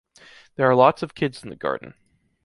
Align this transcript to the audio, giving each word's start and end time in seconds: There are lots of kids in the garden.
There 0.55 0.65
are 0.67 0.73
lots 0.73 1.03
of 1.03 1.13
kids 1.13 1.43
in 1.43 1.51
the 1.51 1.55
garden. 1.55 1.93